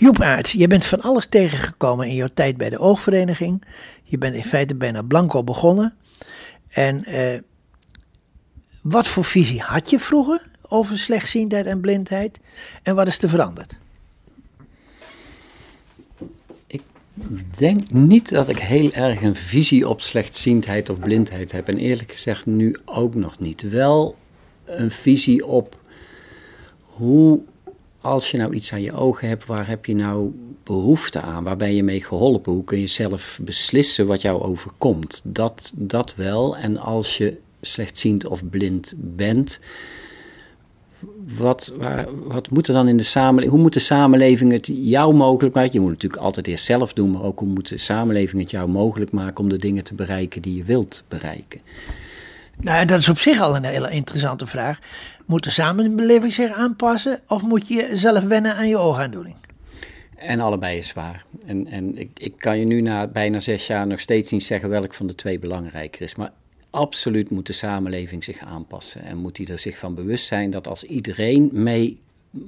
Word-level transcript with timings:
Joep 0.00 0.42
je 0.42 0.66
bent 0.66 0.84
van 0.84 1.00
alles 1.00 1.26
tegengekomen 1.26 2.08
in 2.08 2.14
jouw 2.14 2.28
tijd 2.34 2.56
bij 2.56 2.70
de 2.70 2.78
oogvereniging. 2.78 3.64
Je 4.02 4.18
bent 4.18 4.34
in 4.34 4.44
feite 4.44 4.74
bijna 4.74 5.02
blanco 5.02 5.44
begonnen. 5.44 5.94
En 6.68 7.04
eh, 7.04 7.40
wat 8.82 9.08
voor 9.08 9.24
visie 9.24 9.60
had 9.60 9.90
je 9.90 9.98
vroeger 9.98 10.50
over 10.62 10.98
slechtziendheid 10.98 11.66
en 11.66 11.80
blindheid? 11.80 12.40
En 12.82 12.94
wat 12.94 13.06
is 13.06 13.22
er 13.22 13.28
veranderd? 13.28 13.76
Ik 16.66 16.82
denk 17.58 17.90
niet 17.90 18.28
dat 18.28 18.48
ik 18.48 18.58
heel 18.58 18.92
erg 18.92 19.22
een 19.22 19.36
visie 19.36 19.88
op 19.88 20.00
slechtziendheid 20.00 20.88
of 20.88 20.98
blindheid 20.98 21.52
heb. 21.52 21.68
En 21.68 21.76
eerlijk 21.76 22.12
gezegd 22.12 22.46
nu 22.46 22.76
ook 22.84 23.14
nog 23.14 23.38
niet. 23.38 23.62
Wel 23.62 24.16
een 24.64 24.90
visie 24.90 25.46
op 25.46 25.78
hoe, 26.80 27.42
als 28.00 28.30
je 28.30 28.36
nou 28.36 28.54
iets 28.54 28.72
aan 28.72 28.82
je 28.82 28.92
ogen 28.92 29.28
hebt, 29.28 29.46
waar 29.46 29.68
heb 29.68 29.86
je 29.86 29.94
nou 29.94 30.32
behoefte 30.64 31.20
aan? 31.20 31.44
Waar 31.44 31.56
ben 31.56 31.74
je 31.74 31.82
mee 31.82 32.02
geholpen? 32.02 32.52
Hoe 32.52 32.64
kun 32.64 32.80
je 32.80 32.86
zelf 32.86 33.38
beslissen 33.42 34.06
wat 34.06 34.20
jou 34.20 34.42
overkomt? 34.42 35.20
Dat, 35.24 35.72
dat 35.76 36.14
wel. 36.14 36.56
En 36.56 36.76
als 36.76 37.16
je 37.16 37.38
slechtziend 37.60 38.26
of 38.26 38.48
blind 38.48 38.94
bent, 38.96 39.60
wat, 41.36 41.72
wat 42.24 42.50
moet 42.50 42.68
er 42.68 42.74
dan 42.74 42.88
in 42.88 42.96
de 42.96 43.02
samenleving, 43.02 43.52
hoe 43.52 43.62
moet 43.62 43.72
de 43.72 43.80
samenleving 43.80 44.52
het 44.52 44.70
jou 44.72 45.14
mogelijk 45.14 45.54
maken? 45.54 45.72
Je 45.72 45.80
moet 45.80 45.90
natuurlijk 45.90 46.22
altijd 46.22 46.46
eerst 46.46 46.64
zelf 46.64 46.92
doen, 46.92 47.10
maar 47.10 47.22
ook 47.22 47.38
hoe 47.38 47.48
moet 47.48 47.68
de 47.68 47.78
samenleving 47.78 48.42
het 48.42 48.50
jou 48.50 48.68
mogelijk 48.68 49.10
maken 49.10 49.44
om 49.44 49.48
de 49.48 49.58
dingen 49.58 49.84
te 49.84 49.94
bereiken 49.94 50.42
die 50.42 50.56
je 50.56 50.64
wilt 50.64 51.04
bereiken? 51.08 51.60
Nou, 52.60 52.84
dat 52.84 52.98
is 52.98 53.08
op 53.08 53.18
zich 53.18 53.40
al 53.40 53.56
een 53.56 53.64
hele 53.64 53.90
interessante 53.90 54.46
vraag. 54.46 54.78
Moet 55.30 55.44
de 55.44 55.50
samenleving 55.50 56.32
zich 56.32 56.50
aanpassen 56.50 57.20
of 57.28 57.42
moet 57.42 57.68
je 57.68 57.90
zelf 57.92 58.24
wennen 58.24 58.54
aan 58.54 58.68
je 58.68 58.78
oogaandoening? 58.78 59.36
En 60.16 60.40
allebei 60.40 60.78
is 60.78 60.92
waar. 60.92 61.24
En, 61.46 61.66
en 61.66 61.98
ik, 61.98 62.10
ik 62.14 62.34
kan 62.36 62.58
je 62.58 62.64
nu 62.64 62.80
na 62.80 63.06
bijna 63.06 63.40
zes 63.40 63.66
jaar 63.66 63.86
nog 63.86 64.00
steeds 64.00 64.30
niet 64.30 64.42
zeggen 64.42 64.68
welk 64.68 64.94
van 64.94 65.06
de 65.06 65.14
twee 65.14 65.38
belangrijker 65.38 66.02
is. 66.02 66.14
Maar 66.14 66.32
absoluut 66.70 67.30
moet 67.30 67.46
de 67.46 67.52
samenleving 67.52 68.24
zich 68.24 68.38
aanpassen. 68.38 69.02
En 69.02 69.16
moet 69.16 69.36
die 69.36 69.52
er 69.52 69.58
zich 69.58 69.78
van 69.78 69.94
bewust 69.94 70.26
zijn 70.26 70.50
dat 70.50 70.68
als 70.68 70.84
iedereen 70.84 71.50
mee 71.52 71.98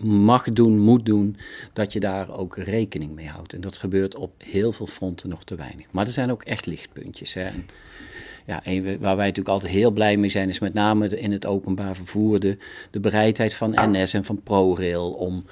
mag 0.02 0.52
doen, 0.52 0.78
moet 0.78 1.06
doen, 1.06 1.36
dat 1.72 1.92
je 1.92 2.00
daar 2.00 2.30
ook 2.30 2.56
rekening 2.56 3.14
mee 3.14 3.28
houdt. 3.28 3.52
En 3.52 3.60
dat 3.60 3.76
gebeurt 3.76 4.14
op 4.14 4.32
heel 4.44 4.72
veel 4.72 4.86
fronten 4.86 5.28
nog 5.28 5.44
te 5.44 5.54
weinig. 5.54 5.86
Maar 5.90 6.06
er 6.06 6.12
zijn 6.12 6.30
ook 6.30 6.42
echt 6.42 6.66
lichtpuntjes. 6.66 7.34
Hè. 7.34 7.50
Ja, 8.46 8.62
waar 8.82 9.16
wij 9.16 9.26
natuurlijk 9.26 9.48
altijd 9.48 9.72
heel 9.72 9.90
blij 9.90 10.16
mee 10.16 10.30
zijn, 10.30 10.48
is 10.48 10.58
met 10.58 10.74
name 10.74 11.08
in 11.08 11.32
het 11.32 11.46
openbaar 11.46 11.96
vervoer 11.96 12.40
de, 12.40 12.58
de 12.90 13.00
bereidheid 13.00 13.54
van 13.54 13.74
NS 13.90 14.14
en 14.14 14.24
van 14.24 14.42
ProRail 14.42 15.10
om 15.10 15.44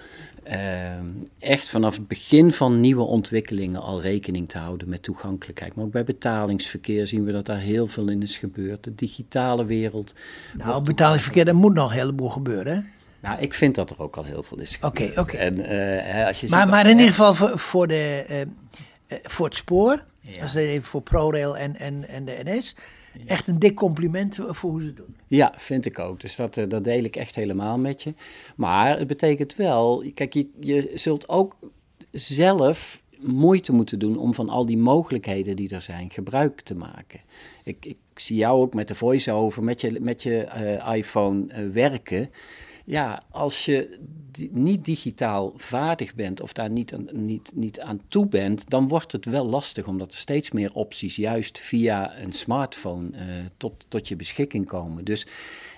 Ehm, 0.50 1.06
echt 1.38 1.68
vanaf 1.68 1.96
het 1.96 2.08
begin 2.08 2.52
van 2.52 2.80
nieuwe 2.80 3.02
ontwikkelingen 3.02 3.80
al 3.80 4.00
rekening 4.00 4.48
te 4.48 4.58
houden 4.58 4.88
met 4.88 5.02
toegankelijkheid. 5.02 5.74
Maar 5.74 5.84
ook 5.84 5.92
bij 5.92 6.04
betalingsverkeer 6.04 7.06
zien 7.06 7.24
we 7.24 7.32
dat 7.32 7.46
daar 7.46 7.58
heel 7.58 7.86
veel 7.86 8.08
in 8.08 8.22
is 8.22 8.38
gebeurd. 8.38 8.84
De 8.84 8.94
digitale 8.94 9.64
wereld. 9.64 10.14
Nou, 10.56 10.82
betalingsverkeer, 10.82 11.44
daar 11.44 11.54
moet 11.54 11.74
nog 11.74 11.90
een 11.90 11.96
heleboel 11.96 12.28
gebeuren. 12.28 12.74
Hè? 12.74 12.82
Nou, 13.28 13.40
ik 13.40 13.54
vind 13.54 13.74
dat 13.74 13.90
er 13.90 14.02
ook 14.02 14.16
al 14.16 14.24
heel 14.24 14.42
veel 14.42 14.58
is 14.58 14.74
gebeurd. 14.80 15.18
Oké, 15.18 15.20
oké. 15.20 15.52
Uh, 15.52 16.50
maar, 16.50 16.68
maar 16.68 16.86
in 16.86 16.98
ieder 16.98 17.08
geval 17.08 17.34
voor, 17.34 17.58
voor, 17.58 17.86
de, 17.86 18.24
uh, 19.08 19.18
voor 19.22 19.46
het 19.46 19.54
spoor, 19.54 20.04
ja. 20.34 20.42
als 20.42 20.54
even 20.54 20.88
voor 20.88 21.02
ProRail 21.02 21.56
en, 21.56 21.76
en, 21.76 22.08
en 22.08 22.24
de 22.24 22.40
NS, 22.44 22.74
Echt 23.26 23.48
een 23.48 23.58
dik 23.58 23.74
compliment 23.74 24.34
voor 24.34 24.70
hoe 24.70 24.80
ze 24.80 24.86
het 24.86 24.96
doen. 24.96 25.16
Ja, 25.26 25.54
vind 25.56 25.86
ik 25.86 25.98
ook. 25.98 26.20
Dus 26.20 26.36
dat, 26.36 26.56
eh, 26.56 26.68
dat 26.68 26.84
deel 26.84 27.04
ik 27.04 27.16
echt 27.16 27.34
helemaal 27.34 27.78
met 27.78 28.02
je. 28.02 28.14
Maar 28.56 28.98
het 28.98 29.06
betekent 29.06 29.56
wel, 29.56 30.04
kijk, 30.14 30.32
je, 30.32 30.48
je 30.60 30.90
zult 30.94 31.28
ook 31.28 31.56
zelf 32.10 33.02
moeite 33.20 33.72
moeten 33.72 33.98
doen 33.98 34.18
om 34.18 34.34
van 34.34 34.48
al 34.48 34.66
die 34.66 34.78
mogelijkheden 34.78 35.56
die 35.56 35.74
er 35.74 35.80
zijn 35.80 36.10
gebruik 36.10 36.60
te 36.60 36.74
maken. 36.74 37.20
Ik, 37.64 37.86
ik 37.86 37.98
zie 38.14 38.36
jou 38.36 38.60
ook 38.60 38.74
met 38.74 38.88
de 38.88 38.94
voice-over, 38.94 39.64
met 39.64 39.80
je, 39.80 40.00
met 40.00 40.22
je 40.22 40.48
uh, 40.56 40.96
iPhone 40.96 41.46
uh, 41.48 41.72
werken 41.72 42.30
ja, 42.84 43.20
als 43.30 43.64
je 43.64 43.98
niet 44.50 44.84
digitaal 44.84 45.52
vaardig 45.56 46.14
bent 46.14 46.40
of 46.40 46.52
daar 46.52 46.70
niet 46.70 46.94
aan, 46.94 47.08
niet, 47.12 47.50
niet 47.54 47.80
aan 47.80 48.00
toe 48.08 48.26
bent, 48.26 48.70
dan 48.70 48.88
wordt 48.88 49.12
het 49.12 49.24
wel 49.24 49.46
lastig, 49.46 49.86
omdat 49.86 50.12
er 50.12 50.18
steeds 50.18 50.50
meer 50.50 50.72
opties 50.72 51.16
juist 51.16 51.58
via 51.58 52.18
een 52.18 52.32
smartphone 52.32 53.10
uh, 53.12 53.20
tot, 53.56 53.84
tot 53.88 54.08
je 54.08 54.16
beschikking 54.16 54.66
komen. 54.66 55.04
Dus 55.04 55.26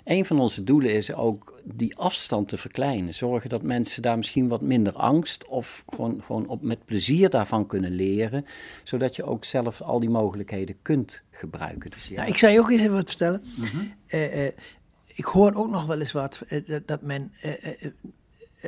een 0.05 0.25
van 0.25 0.41
onze 0.41 0.65
doelen 0.65 0.95
is 0.95 1.15
ook 1.15 1.61
die 1.65 1.97
afstand 1.97 2.49
te 2.49 2.57
verkleinen. 2.57 3.15
Zorgen 3.15 3.51
dat 3.51 3.63
mensen 3.63 4.03
daar 4.03 4.17
misschien 4.17 4.49
wat 4.49 4.61
minder 4.61 4.93
angst 4.93 5.47
of 5.47 5.85
gewoon, 5.89 6.23
gewoon 6.23 6.47
op, 6.47 6.63
met 6.63 6.85
plezier 6.85 7.31
daarvan 7.31 7.67
kunnen 7.67 7.91
leren, 7.91 8.45
zodat 8.83 9.17
je 9.17 9.25
ook 9.25 9.45
zelf 9.45 9.81
al 9.81 10.01
die 10.01 10.11
mogelijkheden 10.11 10.77
kunt 10.83 11.25
gebruiken. 11.31 11.91
Dus 11.91 12.09
ja. 12.09 12.17
Nou, 12.17 12.29
ik 12.29 12.39
zou 12.39 12.53
je 12.53 12.61
ook 12.61 12.71
eens 12.71 12.81
even 12.81 12.95
wat 12.95 13.09
vertellen. 13.09 13.43
Mm 13.57 13.93
ik 15.15 15.25
hoor 15.25 15.55
ook 15.55 15.71
nog 15.71 15.87
wel 15.87 16.01
eens 16.01 16.13
wat 16.13 16.43
eh, 16.49 16.81
dat 16.87 17.03
men 17.03 17.33
eh, 17.41 17.67
eh, 17.83 17.91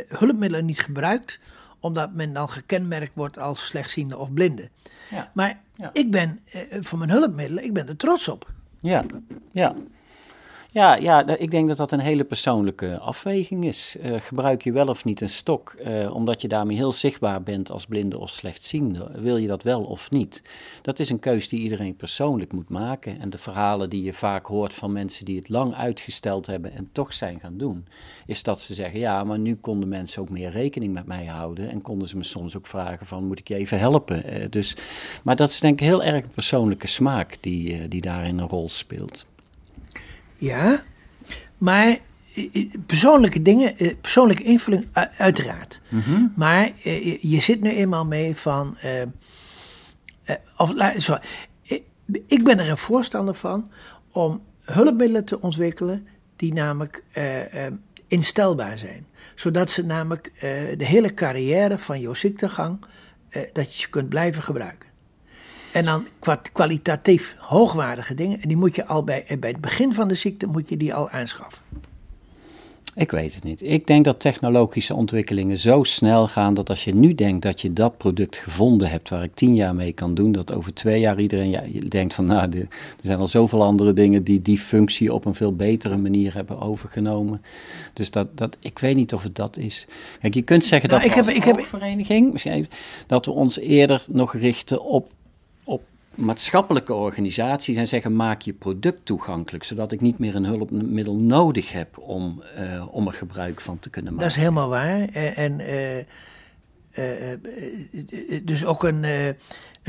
hulpmiddelen 0.09 0.65
niet 0.65 0.81
gebruikt, 0.81 1.41
omdat 1.81 2.13
men 2.13 2.33
dan 2.33 2.49
gekenmerkt 2.49 3.13
wordt 3.15 3.39
als 3.39 3.67
slechtziende 3.67 4.19
of 4.19 4.33
blinde. 4.33 4.69
Ja. 5.11 5.31
Maar 5.35 5.61
ik 5.93 6.11
ben 6.11 6.41
voor 6.81 6.99
mijn 6.99 7.11
hulpmiddelen, 7.11 7.65
ik 7.65 7.73
ben 7.73 7.89
er 7.89 7.97
trots 7.97 8.29
op. 8.29 8.51
Ja, 8.81 9.05
ja. 9.53 9.75
Ja, 10.75 10.97
ja, 10.97 11.27
ik 11.27 11.51
denk 11.51 11.69
dat 11.69 11.77
dat 11.77 11.93
een 11.93 12.01
hele 12.01 12.25
persoonlijke 12.25 12.99
afweging 12.99 13.65
is. 13.65 13.97
Uh, 14.03 14.21
gebruik 14.21 14.63
je 14.63 14.73
wel 14.73 14.87
of 14.87 15.05
niet 15.05 15.21
een 15.21 15.31
stok, 15.31 15.77
uh, 15.87 16.15
omdat 16.15 16.43
je 16.43 16.49
daarmee 16.49 16.77
heel 16.77 16.93
zichtbaar 16.93 17.43
bent 17.43 17.71
als 17.71 17.87
blinde 17.87 18.19
of 18.19 18.31
slechtziende? 18.31 19.11
Wil 19.15 19.37
je 19.37 19.47
dat 19.47 19.63
wel 19.63 19.83
of 19.83 20.11
niet? 20.11 20.43
Dat 20.83 20.99
is 20.99 21.11
een 21.11 21.19
keus 21.19 21.49
die 21.49 21.61
iedereen 21.61 21.97
persoonlijk 21.97 22.53
moet 22.53 22.69
maken. 22.69 23.21
En 23.21 23.31
de 23.31 23.39
verhalen 23.39 23.91
die 23.91 24.03
je 24.03 24.13
vaak 24.13 24.47
hoort 24.47 24.75
van 24.75 24.93
mensen 24.93 25.25
die 25.25 25.37
het 25.37 25.49
lang 25.49 25.75
uitgesteld 25.75 26.47
hebben 26.47 26.73
en 26.73 26.89
toch 26.93 27.13
zijn 27.13 27.41
gaan 27.41 27.59
doen, 27.59 27.87
is 28.27 28.43
dat 28.43 28.61
ze 28.61 28.75
zeggen: 28.75 29.01
ja, 29.01 29.25
maar 29.25 29.39
nu 29.39 29.57
konden 29.57 29.89
mensen 29.89 30.23
ook 30.23 30.31
meer 30.31 30.51
rekening 30.51 30.93
met 30.93 31.07
mij 31.07 31.25
houden 31.25 31.71
en 31.71 31.83
konden 31.83 32.09
ze 32.09 32.17
me 32.17 32.25
soms 32.25 32.57
ook 32.57 32.67
vragen: 32.67 33.07
van 33.07 33.27
moet 33.27 33.39
ik 33.39 33.49
je 33.49 33.55
even 33.55 33.79
helpen? 33.79 34.41
Uh, 34.41 34.47
dus, 34.51 34.77
maar 35.23 35.37
dat 35.37 35.51
is 35.51 35.61
denk 35.61 35.81
ik 35.81 35.87
heel 35.87 36.03
erg 36.03 36.25
een 36.25 36.31
persoonlijke 36.31 36.87
smaak 36.87 37.37
die, 37.41 37.89
die 37.89 38.01
daarin 38.01 38.39
een 38.39 38.49
rol 38.49 38.69
speelt. 38.69 39.27
Ja, 40.37 40.83
maar 41.59 41.99
persoonlijke 42.87 43.43
dingen, 43.43 43.77
eh, 43.77 43.95
persoonlijke 44.01 44.43
invulling 44.43 44.87
uiteraard. 45.19 45.81
Mhm. 45.89 46.27
Maar 46.37 46.71
eh, 46.83 47.23
je 47.23 47.41
zit 47.41 47.61
nu 47.61 47.71
eenmaal 47.71 48.05
mee 48.05 48.37
van. 48.37 48.79
Uh, 48.85 50.35
of, 50.57 50.73
sorry, 50.97 51.23
ik 52.27 52.45
ben 52.45 52.59
er 52.59 52.71
een 52.71 52.79
voorstander 52.79 53.35
van 53.35 53.71
om 54.13 54.43
hulpmiddelen 54.61 55.25
te 55.25 55.41
ontwikkelen 55.41 56.07
die 56.37 56.53
namelijk 56.53 57.05
instelbaar 58.07 58.79
zijn. 58.79 59.07
Zodat 59.35 59.71
ze 59.71 59.85
namelijk 59.85 60.33
de 60.79 60.85
hele 60.85 61.15
carrière 61.15 61.79
van 61.79 62.01
jouw 62.01 62.15
ziektegang, 62.15 62.79
dat 63.53 63.77
je 63.77 63.89
kunt 63.89 64.09
blijven 64.09 64.43
gebruiken. 64.43 64.89
En 65.75 65.85
dan 65.85 66.07
kwalitatief 66.53 67.37
hoogwaardige 67.39 68.15
dingen. 68.15 68.41
En 68.41 68.49
die 68.49 68.57
moet 68.57 68.75
je 68.75 68.87
al 68.87 69.05
bij, 69.05 69.37
bij 69.41 69.51
het 69.51 69.61
begin 69.61 69.95
van 69.95 70.09
de 70.09 70.15
ziekte 70.15 70.47
moet 70.47 70.69
je 70.69 70.77
die 70.77 70.95
al 70.95 71.11
aanschaffen. 71.11 71.63
Ik 72.95 73.11
weet 73.11 73.35
het 73.35 73.45
niet. 73.45 73.63
Ik 73.63 73.87
denk 73.87 74.05
dat 74.05 74.21
technologische 74.21 74.95
ontwikkelingen 74.95 75.59
zo 75.59 75.83
snel 75.83 76.29
gaan 76.29 76.55
dat 76.55 76.71
als 76.71 76.85
je 76.85 76.95
nu 76.95 77.15
denkt 77.15 77.43
dat 77.43 77.61
je 77.61 77.73
dat 77.73 77.97
product 77.97 78.37
gevonden 78.37 78.91
hebt 78.91 79.09
waar 79.09 79.23
ik 79.23 79.35
tien 79.35 79.55
jaar 79.55 79.75
mee 79.75 79.93
kan 79.93 80.15
doen, 80.15 80.33
dat 80.33 80.53
over 80.53 80.75
twee 80.75 81.01
jaar 81.01 81.21
iedereen 81.21 81.89
denkt 81.89 82.15
van 82.15 82.27
nou, 82.27 82.59
er 82.59 82.69
zijn 83.03 83.19
al 83.19 83.29
zoveel 83.29 83.63
andere 83.63 83.93
dingen 83.93 84.25
die 84.25 84.43
die 84.43 84.59
functie 84.59 85.13
op 85.13 85.25
een 85.25 85.35
veel 85.35 85.57
betere 85.57 85.97
manier 85.97 86.35
hebben 86.35 86.61
overgenomen. 86.61 87.43
Dus 87.93 88.11
dat, 88.11 88.37
dat, 88.37 88.57
ik 88.61 88.79
weet 88.79 88.97
niet 88.97 89.15
of 89.15 89.23
het 89.23 89.37
dat 89.37 89.57
is. 89.57 89.87
Kijk, 90.21 90.35
je 90.35 90.43
kunt 90.43 90.65
zeggen 90.65 90.89
nou, 90.89 91.01
dat 91.01 91.11
ik 91.11 91.17
heb, 91.17 91.29
ik 91.29 91.45
heb, 91.45 91.61
vereniging, 91.61 92.69
dat 93.07 93.27
we 93.27 93.31
ons 93.31 93.59
eerder 93.59 94.05
nog 94.09 94.35
richten 94.35 94.85
op 94.85 95.13
maatschappelijke 96.15 96.95
organisaties 96.95 97.77
en 97.77 97.87
zeggen: 97.87 98.17
maak 98.17 98.43
je 98.43 98.53
product 98.53 99.07
toegankelijk, 99.07 99.65
zodat 99.65 99.93
ik 99.93 100.01
niet 100.01 100.19
meer 100.19 100.35
een 100.35 100.45
hulpmiddel 100.45 101.17
nodig 101.17 101.73
heb 101.73 101.99
om, 101.99 102.43
uh, 102.59 102.87
om 102.91 103.07
er 103.07 103.13
gebruik 103.13 103.61
van 103.61 103.79
te 103.79 103.91
kunnen 103.91 104.15
maken. 104.15 104.29
Dat 104.29 104.37
is 104.37 104.43
helemaal 104.43 104.69
waar. 104.69 105.09
En, 105.13 105.61
uh, 105.61 105.97
uh, 105.99 106.05
dus 108.43 108.65
ook 108.65 108.83
een, 108.85 109.05
een 109.05 109.37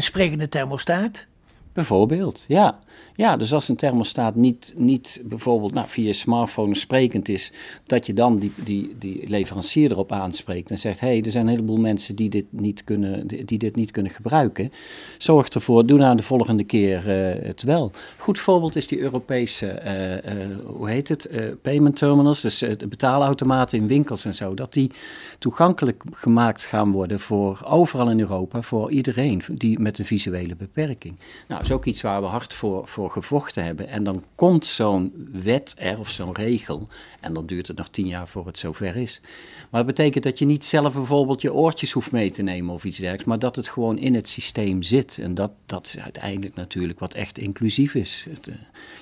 sprekende 0.03 0.49
thermostaat. 0.49 1.27
Bijvoorbeeld, 1.75 2.45
ja. 2.47 2.79
Ja, 3.15 3.37
dus 3.37 3.53
als 3.53 3.69
een 3.69 3.75
thermostaat 3.75 4.35
niet, 4.35 4.73
niet 4.77 5.21
bijvoorbeeld 5.25 5.73
nou, 5.73 5.87
via 5.87 6.05
je 6.05 6.13
smartphone 6.13 6.75
sprekend 6.75 7.29
is, 7.29 7.51
dat 7.85 8.05
je 8.05 8.13
dan 8.13 8.37
die, 8.37 8.51
die, 8.55 8.95
die 8.99 9.29
leverancier 9.29 9.91
erop 9.91 10.11
aanspreekt 10.11 10.71
en 10.71 10.79
zegt: 10.79 10.99
hé, 10.99 11.07
hey, 11.07 11.21
er 11.21 11.31
zijn 11.31 11.45
een 11.45 11.51
heleboel 11.51 11.77
mensen 11.77 12.15
die 12.15 12.29
dit 12.29 12.45
niet 12.49 12.83
kunnen, 12.83 13.27
die 13.27 13.57
dit 13.57 13.75
niet 13.75 13.91
kunnen 13.91 14.11
gebruiken. 14.11 14.71
Zorg 15.17 15.47
ervoor, 15.47 15.85
doe 15.85 15.97
nou 15.97 16.15
de 16.15 16.23
volgende 16.23 16.63
keer 16.63 16.97
uh, 17.07 17.43
het 17.45 17.61
wel. 17.61 17.91
Goed 18.17 18.39
voorbeeld 18.39 18.75
is 18.75 18.87
die 18.87 18.99
Europese, 18.99 19.81
uh, 19.85 20.11
uh, 20.11 20.57
hoe 20.65 20.89
heet 20.89 21.09
het, 21.09 21.29
payment 21.61 21.95
terminals, 21.95 22.41
dus 22.41 22.57
de 22.57 22.87
betaalautomaten 22.89 23.77
in 23.77 23.87
winkels 23.87 24.25
en 24.25 24.35
zo, 24.35 24.53
dat 24.53 24.73
die 24.73 24.91
toegankelijk 25.39 26.03
gemaakt 26.11 26.65
gaan 26.65 26.91
worden 26.91 27.19
voor 27.19 27.61
overal 27.65 28.09
in 28.09 28.19
Europa, 28.19 28.61
voor 28.61 28.91
iedereen 28.91 29.41
die 29.53 29.79
met 29.79 29.99
een 29.99 30.05
visuele 30.05 30.55
beperking. 30.55 31.15
Nou, 31.47 31.64
is 31.65 31.71
ook 31.71 31.85
iets 31.85 32.01
waar 32.01 32.21
we 32.21 32.27
hard 32.27 32.53
voor, 32.53 32.87
voor 32.87 33.11
gevochten 33.11 33.63
hebben. 33.63 33.87
En 33.87 34.03
dan 34.03 34.23
komt 34.35 34.65
zo'n 34.65 35.29
wet 35.31 35.75
er 35.77 35.99
of 35.99 36.09
zo'n 36.09 36.35
regel. 36.35 36.87
En 37.19 37.33
dan 37.33 37.45
duurt 37.45 37.67
het 37.67 37.77
nog 37.77 37.89
tien 37.89 38.07
jaar 38.07 38.27
voor 38.27 38.45
het 38.45 38.59
zover 38.59 38.95
is. 38.95 39.21
Maar 39.69 39.85
dat 39.85 39.95
betekent 39.95 40.23
dat 40.23 40.39
je 40.39 40.45
niet 40.45 40.65
zelf 40.65 40.93
bijvoorbeeld 40.93 41.41
je 41.41 41.53
oortjes 41.53 41.91
hoeft 41.91 42.11
mee 42.11 42.31
te 42.31 42.41
nemen 42.41 42.73
of 42.73 42.83
iets 42.83 42.97
dergelijks. 42.97 43.27
Maar 43.27 43.39
dat 43.39 43.55
het 43.55 43.67
gewoon 43.67 43.97
in 43.97 44.15
het 44.15 44.29
systeem 44.29 44.83
zit. 44.83 45.17
En 45.17 45.33
dat, 45.33 45.51
dat 45.65 45.85
is 45.85 45.99
uiteindelijk 45.99 46.55
natuurlijk 46.55 46.99
wat 46.99 47.13
echt 47.13 47.37
inclusief 47.37 47.95
is. 47.95 48.25
Uh, 48.29 48.55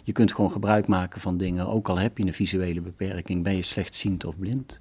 je 0.03 0.11
kunt 0.11 0.33
gewoon 0.33 0.51
gebruik 0.51 0.87
maken 0.87 1.21
van 1.21 1.37
dingen. 1.37 1.67
Ook 1.67 1.89
al 1.89 1.97
heb 1.99 2.17
je 2.17 2.25
een 2.25 2.33
visuele 2.33 2.81
beperking, 2.81 3.43
ben 3.43 3.55
je 3.55 3.61
slechtziend 3.61 4.25
of 4.25 4.39
blind. 4.39 4.79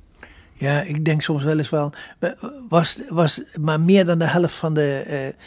Ja, 0.52 0.82
ik 0.82 1.05
denk 1.05 1.23
soms 1.23 1.44
wel 1.44 1.58
eens 1.58 1.70
wel. 1.70 1.93
Was, 2.69 3.00
was 3.08 3.43
maar 3.61 3.81
meer 3.81 4.05
dan 4.05 4.19
de 4.19 4.25
helft 4.25 4.55
van 4.55 4.75
de. 4.75 5.05
Uh, 5.08 5.44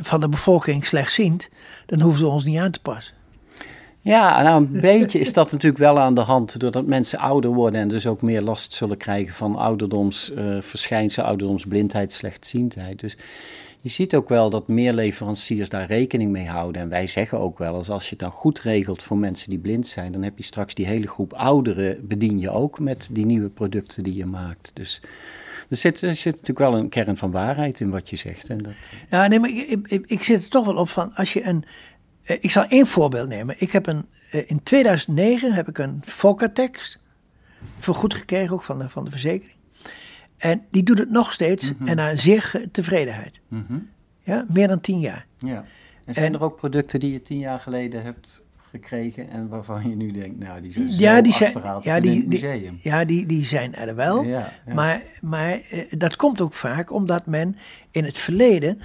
van 0.00 0.20
de 0.20 0.28
bevolking 0.28 0.86
slechtziend, 0.86 1.48
dan 1.86 2.00
hoeven 2.00 2.18
ze 2.18 2.26
ons 2.26 2.44
niet 2.44 2.58
aan 2.58 2.70
te 2.70 2.80
passen. 2.80 3.14
Ja, 4.00 4.42
nou 4.42 4.56
een 4.56 4.80
beetje 4.80 5.18
is 5.18 5.32
dat 5.32 5.50
natuurlijk 5.52 5.82
wel 5.82 5.98
aan 5.98 6.14
de 6.14 6.20
hand, 6.20 6.60
doordat 6.60 6.86
mensen 6.86 7.18
ouder 7.18 7.50
worden 7.50 7.80
en 7.80 7.88
dus 7.88 8.06
ook 8.06 8.22
meer 8.22 8.42
last 8.42 8.72
zullen 8.72 8.96
krijgen 8.96 9.34
van 9.34 9.56
ouderdomsverschijnselen, 9.56 11.24
uh, 11.24 11.30
ouderdomsblindheid, 11.30 12.12
slechtziendheid. 12.12 13.00
Dus 13.00 13.16
je 13.80 13.88
ziet 13.88 14.14
ook 14.14 14.28
wel 14.28 14.50
dat 14.50 14.68
meer 14.68 14.92
leveranciers 14.92 15.68
daar 15.68 15.86
rekening 15.86 16.30
mee 16.30 16.46
houden. 16.46 16.82
En 16.82 16.88
wij 16.88 17.06
zeggen 17.06 17.40
ook 17.40 17.58
wel 17.58 17.76
eens, 17.76 17.90
als 17.90 18.04
je 18.04 18.10
het 18.10 18.18
dan 18.18 18.30
goed 18.30 18.60
regelt 18.60 19.02
voor 19.02 19.18
mensen 19.18 19.50
die 19.50 19.58
blind 19.58 19.86
zijn, 19.86 20.12
dan 20.12 20.22
heb 20.22 20.38
je 20.38 20.44
straks 20.44 20.74
die 20.74 20.86
hele 20.86 21.08
groep 21.08 21.32
ouderen 21.32 22.06
bedien 22.08 22.38
je 22.38 22.50
ook 22.50 22.78
met 22.78 23.08
die 23.12 23.26
nieuwe 23.26 23.48
producten 23.48 24.02
die 24.02 24.16
je 24.16 24.26
maakt. 24.26 24.70
Dus 24.74 25.00
er 25.72 25.78
zit, 25.78 26.00
er 26.00 26.16
zit 26.16 26.32
natuurlijk 26.32 26.58
wel 26.58 26.76
een 26.76 26.88
kern 26.88 27.16
van 27.16 27.30
waarheid 27.30 27.80
in 27.80 27.90
wat 27.90 28.10
je 28.10 28.16
zegt. 28.16 28.48
En 28.48 28.58
dat... 28.58 28.72
Ja, 29.10 29.26
nee, 29.26 29.40
maar 29.40 29.50
ik, 29.50 29.68
ik, 29.86 30.06
ik 30.06 30.22
zit 30.22 30.42
er 30.42 30.50
toch 30.50 30.66
wel 30.66 30.76
op 30.76 30.88
van, 30.88 31.14
als 31.14 31.32
je 31.32 31.44
een... 31.44 31.64
Ik 32.22 32.50
zal 32.50 32.64
één 32.64 32.86
voorbeeld 32.86 33.28
nemen. 33.28 33.54
Ik 33.58 33.72
heb 33.72 33.86
een, 33.86 34.06
in 34.30 34.62
2009 34.62 35.52
heb 35.52 35.68
ik 35.68 35.78
een 35.78 36.02
Focatex 36.04 36.98
vergoed 37.78 38.14
gekregen, 38.14 38.54
ook 38.54 38.62
van 38.62 38.78
de, 38.78 38.88
van 38.88 39.04
de 39.04 39.10
verzekering. 39.10 39.56
En 40.36 40.66
die 40.70 40.82
doet 40.82 40.98
het 40.98 41.10
nog 41.10 41.32
steeds 41.32 41.70
mm 41.70 41.76
-hmm. 41.78 41.86
en 41.86 41.96
naar 41.96 42.18
zeer 42.18 42.64
tevredenheid. 42.72 43.40
Mm 43.48 43.64
-hmm. 43.68 43.88
Ja, 44.22 44.44
meer 44.48 44.68
dan 44.68 44.80
tien 44.80 45.00
jaar. 45.00 45.26
Ja. 45.38 45.64
En 46.04 46.14
zijn 46.14 46.26
en, 46.26 46.34
er 46.34 46.42
ook 46.42 46.56
producten 46.56 47.00
die 47.00 47.12
je 47.12 47.22
tien 47.22 47.38
jaar 47.38 47.60
geleden 47.60 48.02
hebt 48.02 48.42
gekregen 48.72 49.30
en 49.30 49.48
waarvan 49.48 49.88
je 49.88 49.96
nu 49.96 50.10
denkt, 50.10 50.38
nou, 50.38 50.60
die 50.60 50.72
zijn 50.72 50.98
ja, 50.98 51.20
die 51.20 51.32
zijn, 51.32 51.52
ja, 51.82 52.00
die, 52.00 52.28
die, 52.28 52.80
ja, 52.82 53.04
die, 53.04 53.26
die 53.26 53.44
zijn 53.44 53.74
er 53.74 53.94
wel. 53.94 54.22
Ja, 54.22 54.52
ja. 54.66 54.74
Maar, 54.74 55.02
maar 55.20 55.58
uh, 55.72 55.84
dat 55.90 56.16
komt 56.16 56.40
ook 56.40 56.54
vaak 56.54 56.92
omdat 56.92 57.26
men 57.26 57.56
in 57.90 58.04
het 58.04 58.18
verleden 58.18 58.80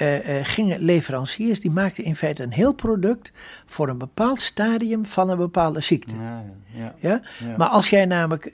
uh, 0.00 0.28
uh, 0.28 0.44
gingen 0.44 0.80
leveranciers, 0.80 1.60
die 1.60 1.70
maakten 1.70 2.04
in 2.04 2.16
feite 2.16 2.42
een 2.42 2.52
heel 2.52 2.72
product 2.72 3.32
voor 3.66 3.88
een 3.88 3.98
bepaald 3.98 4.40
stadium 4.40 5.06
van 5.06 5.30
een 5.30 5.36
bepaalde 5.36 5.80
ziekte. 5.80 6.14
Ja, 6.16 6.44
ja, 6.74 6.94
ja. 7.38 7.56
Maar 7.56 7.68
als 7.68 7.90
jij 7.90 8.04
namelijk 8.04 8.52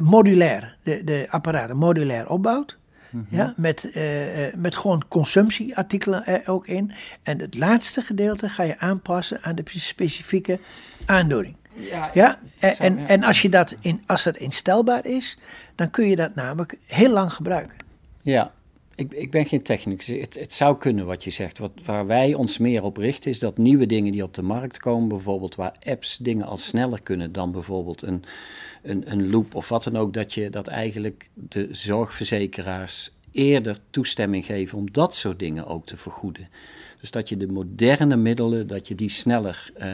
modulair, 0.00 0.76
de, 0.82 1.04
de 1.04 1.26
apparaten 1.30 1.76
modulair 1.76 2.28
opbouwt. 2.28 2.78
Mm 3.10 3.26
-hmm. 3.28 3.38
ja, 3.38 3.54
met, 3.56 3.88
uh, 3.94 4.02
met 4.54 4.76
gewoon 4.76 5.04
consumptieartikelen 5.08 6.26
er 6.26 6.42
ook 6.46 6.66
in. 6.66 6.92
En 7.22 7.40
het 7.40 7.54
laatste 7.54 8.00
gedeelte 8.00 8.48
ga 8.48 8.62
je 8.62 8.78
aanpassen 8.78 9.42
aan 9.42 9.54
de 9.54 9.62
specifieke 9.66 10.58
aandoening. 11.06 11.56
Ja, 11.74 12.10
ja? 12.14 12.38
En, 12.58 12.76
en, 12.78 13.06
en 13.06 13.22
als, 13.22 13.42
je 13.42 13.48
dat 13.48 13.76
in, 13.80 14.02
als 14.06 14.22
dat 14.22 14.36
instelbaar 14.36 15.06
is, 15.06 15.38
dan 15.74 15.90
kun 15.90 16.08
je 16.08 16.16
dat 16.16 16.34
namelijk 16.34 16.78
heel 16.86 17.10
lang 17.10 17.32
gebruiken. 17.32 17.76
Ja, 18.20 18.52
ik, 18.96 19.14
ik 19.14 19.30
ben 19.30 19.46
geen 19.46 19.62
technicus. 19.62 20.06
Het, 20.06 20.34
het 20.38 20.52
zou 20.52 20.78
kunnen 20.78 21.06
wat 21.06 21.24
je 21.24 21.30
zegt. 21.30 21.58
Wat, 21.58 21.72
waar 21.84 22.06
wij 22.06 22.34
ons 22.34 22.58
meer 22.58 22.82
op 22.82 22.96
richten 22.96 23.30
is 23.30 23.38
dat 23.38 23.58
nieuwe 23.58 23.86
dingen 23.86 24.12
die 24.12 24.22
op 24.22 24.34
de 24.34 24.42
markt 24.42 24.78
komen, 24.78 25.08
bijvoorbeeld 25.08 25.54
waar 25.54 25.76
apps 25.82 26.16
dingen 26.16 26.46
al 26.46 26.56
sneller 26.56 27.02
kunnen 27.02 27.32
dan 27.32 27.52
bijvoorbeeld 27.52 28.02
een, 28.02 28.24
een, 28.82 29.10
een 29.10 29.30
loop 29.30 29.54
of 29.54 29.68
wat 29.68 29.84
dan 29.84 29.96
ook, 29.96 30.12
dat 30.12 30.34
je 30.34 30.50
dat 30.50 30.66
eigenlijk 30.66 31.28
de 31.34 31.68
zorgverzekeraars 31.70 33.10
eerder 33.30 33.78
toestemming 33.90 34.44
geven 34.44 34.78
om 34.78 34.92
dat 34.92 35.14
soort 35.14 35.38
dingen 35.38 35.66
ook 35.66 35.86
te 35.86 35.96
vergoeden. 35.96 36.48
Dus 37.00 37.10
dat 37.10 37.28
je 37.28 37.36
de 37.36 37.46
moderne 37.46 38.16
middelen, 38.16 38.66
dat 38.66 38.88
je 38.88 38.94
die 38.94 39.08
sneller 39.08 39.70
uh, 39.78 39.86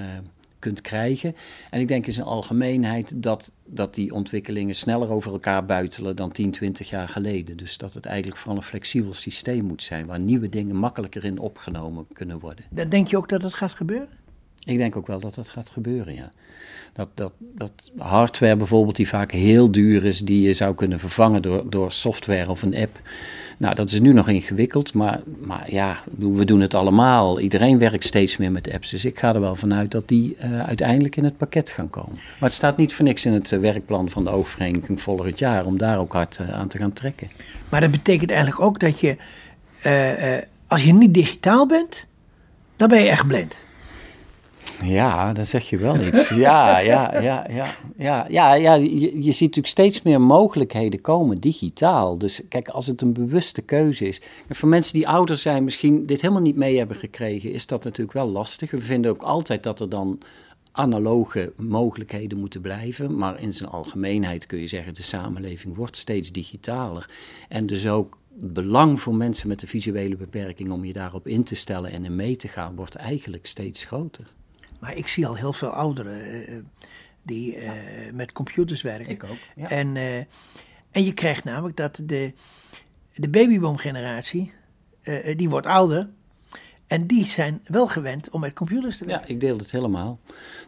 kunt 0.62 0.81
krijgen. 0.81 1.37
En 1.70 1.81
ik 1.81 1.88
denk 1.88 2.06
in 2.06 2.12
zijn 2.12 2.26
algemeenheid 2.26 3.23
dat, 3.23 3.53
dat 3.67 3.94
die 3.94 4.12
ontwikkelingen 4.12 4.75
sneller 4.75 5.12
over 5.12 5.32
elkaar 5.32 5.67
buitelen 5.67 6.17
dan 6.17 6.32
10, 6.32 6.50
20 6.50 6.91
jaar 6.91 7.09
geleden. 7.09 7.56
Dus 7.56 7.79
dat 7.79 7.94
het 7.94 8.06
eigenlijk 8.06 8.41
vooral 8.41 8.56
een 8.56 8.62
flexibel 8.62 9.14
systeem 9.14 9.64
moet 9.64 9.82
zijn, 9.82 10.06
waar 10.06 10.20
nieuwe 10.20 10.49
dingen 10.49 10.76
makkelijker 10.76 11.25
in 11.25 11.38
opgenomen 11.38 12.06
kunnen 12.12 12.38
worden. 12.38 12.64
Denk 12.88 13.09
je 13.09 13.17
ook 13.17 13.29
dat 13.29 13.43
het 13.43 13.55
gaat 13.55 13.73
gebeuren? 13.73 14.20
Ik 14.64 14.79
denk 14.79 14.97
ook 14.97 15.06
wel 15.06 15.20
dat 15.20 15.35
dat 15.35 15.49
gaat 15.49 15.70
gebeuren, 15.70 16.14
ja. 16.14 16.32
Dat, 16.93 17.09
dat, 17.14 17.32
dat 17.38 17.91
hardware 17.97 18.56
bijvoorbeeld, 18.56 18.97
die 18.97 19.09
vaak 19.09 19.32
heel 19.32 19.70
duur 19.70 20.05
is, 20.05 20.20
die 20.20 20.43
je 20.43 20.53
zou 20.53 20.75
kunnen 20.75 20.99
vervangen 20.99 21.43
door, 21.43 21.70
door 21.70 21.93
software 21.93 22.50
of 22.50 22.62
een 22.62 22.76
app. 22.76 23.00
Nou, 23.62 23.75
dat 23.75 23.91
is 23.91 24.00
nu 24.00 24.12
nog 24.12 24.29
ingewikkeld, 24.29 24.94
maar, 24.94 25.20
maar 25.41 25.73
ja, 25.73 26.03
we 26.19 26.44
doen 26.44 26.61
het 26.61 26.75
allemaal. 26.75 27.41
Iedereen 27.41 27.79
werkt 27.79 28.05
steeds 28.05 28.37
meer 28.37 28.53
met 28.53 28.73
apps, 28.73 28.91
dus 28.91 29.05
ik 29.05 29.19
ga 29.19 29.35
er 29.35 29.41
wel 29.41 29.55
vanuit 29.55 29.91
dat 29.91 30.09
die 30.09 30.37
uh, 30.44 30.59
uiteindelijk 30.59 31.17
in 31.17 31.25
het 31.25 31.37
pakket 31.37 31.70
gaan 31.70 31.91
komen. 31.91 32.14
Maar 32.14 32.49
het 32.49 32.53
staat 32.53 32.76
niet 32.76 32.94
voor 32.94 33.05
niks 33.05 33.25
in 33.25 33.32
het 33.32 33.50
uh, 33.50 33.61
werkplan 33.61 34.11
van 34.11 34.25
de 34.25 34.31
oogvereniging 34.31 35.03
volgend 35.03 35.38
jaar 35.38 35.67
om 35.67 35.79
daar 35.79 35.99
ook 35.99 36.12
hard 36.12 36.38
uh, 36.41 36.50
aan 36.50 36.69
te 36.69 36.79
gaan 36.79 36.93
trekken. 36.93 37.31
Maar 37.69 37.81
dat 37.81 37.91
betekent 37.91 38.31
eigenlijk 38.31 38.61
ook 38.61 38.81
dat 38.81 39.00
je, 39.00 39.17
als 40.67 40.85
je 40.85 40.93
niet 40.93 41.14
digitaal 41.14 41.67
bent, 41.67 42.06
dan 42.76 42.88
ben 42.88 43.00
je 43.00 43.09
echt 43.09 43.26
blind. 43.26 43.61
Ja, 44.82 45.32
dan 45.32 45.47
zeg 45.47 45.70
je 45.70 45.79
wel 45.79 46.00
iets. 46.00 46.29
Ja, 46.29 46.79
ja, 46.79 47.20
ja, 47.20 47.47
ja, 47.50 47.67
ja, 47.97 48.26
ja, 48.29 48.55
ja 48.55 48.75
je, 48.75 49.32
ziet 49.32 49.41
natuurlijk 49.41 49.67
steeds 49.67 50.03
meer 50.03 50.20
mogelijkheden 50.20 51.00
komen 51.00 51.41
digitaal. 51.41 52.19
Dus 52.19 52.41
kijk, 52.49 52.69
als 52.69 52.87
het 52.87 53.00
een 53.00 53.12
bewuste 53.12 53.62
keuze 53.62 54.06
is. 54.06 54.20
En 54.49 54.55
voor 54.55 54.69
mensen 54.69 54.93
die 54.94 55.09
ouder 55.09 55.37
zijn, 55.37 55.64
misschien 55.64 56.06
dit 56.06 56.20
helemaal 56.20 56.43
niet 56.43 56.56
mee 56.56 56.79
hebben 56.79 56.97
gekregen, 56.97 57.53
is 57.53 57.67
dat 57.67 57.85
natuurlijk 57.85 58.17
wel 58.17 58.29
lastig. 58.29 58.70
We 58.70 58.82
vinden 58.82 59.11
ook 59.11 59.23
altijd 59.23 59.62
dat 59.62 59.81
er 59.81 59.88
dan 59.88 60.20
analoge 60.73 61.53
mogelijkheden 61.56 62.38
moeten 62.38 62.61
blijven. 62.61 63.17
Maar 63.17 63.41
in 63.41 63.55
zijn 63.55 63.70
algemeenheid 63.70 64.47
kun 64.47 64.59
je 64.59 64.67
zeggen, 64.67 64.94
de 64.94 65.03
samenleving 65.03 65.76
wordt 65.76 65.97
steeds 65.97 66.32
digitaler. 66.32 67.11
En 67.49 67.67
dus 67.67 67.88
ook 67.88 68.19
het 68.40 68.52
belang 68.52 69.00
voor 69.00 69.14
mensen 69.14 69.49
met 69.49 69.62
een 69.62 69.69
visuele 69.69 70.16
beperking 70.16 70.71
om 70.71 70.85
je 70.85 70.92
daarop 70.92 71.26
in 71.26 71.45
te 71.45 71.54
stellen 71.54 71.90
en 71.90 72.04
in 72.04 72.16
mee 72.16 72.37
te 72.37 72.49
gaan, 72.49 72.75
wordt 72.75 72.95
eigenlijk 72.95 73.47
steeds 73.47 73.85
groter. 73.85 74.33
Maar 74.83 74.97
ik 74.97 75.07
zie 75.07 75.27
al 75.27 75.35
heel 75.35 75.53
veel 75.53 75.69
ouderen 75.69 76.51
uh, 76.51 76.59
die 77.23 77.57
uh, 77.57 77.71
met 78.12 78.33
computers 78.33 78.83
werken. 78.83 79.12
Ik 79.12 79.25
ook. 79.25 79.39
Ja. 79.55 79.71
En, 79.71 79.97
en 80.91 81.05
je 81.05 81.12
krijgt 81.15 81.45
namelijk 81.45 81.77
dat 81.77 82.01
de, 82.05 82.33
de 83.15 83.29
babyboomgeneratie, 83.29 84.53
die 85.37 85.49
wordt 85.49 85.67
ouder. 85.67 86.09
En 86.92 87.06
die 87.06 87.26
zijn 87.26 87.61
wel 87.64 87.87
gewend 87.87 88.30
om 88.30 88.40
met 88.40 88.52
computers 88.52 88.96
te 88.96 89.04
werken. 89.04 89.28
Ja, 89.28 89.34
ik 89.34 89.40
deel 89.40 89.56
het 89.56 89.70
helemaal. 89.70 90.18